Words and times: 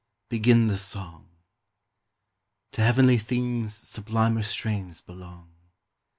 begin 0.29 0.65
the 0.65 0.77
song: 0.77 1.29
To 2.71 2.81
heavenly 2.81 3.19
themes 3.19 3.75
sublimer 3.75 4.41
strains 4.41 4.99
belong. 4.99 5.53